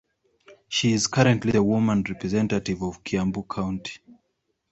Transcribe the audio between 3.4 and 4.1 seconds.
County.